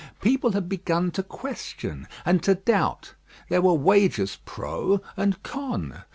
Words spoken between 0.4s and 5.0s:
had begun to question and to doubt; there were wagers pro